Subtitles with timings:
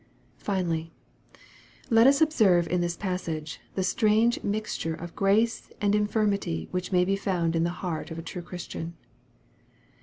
[0.39, 0.91] Finally,
[1.91, 6.91] let us observe in this passage the strange Tnwc ture of grace and infirmity which
[6.91, 8.95] may be found in the heart of a true Christian.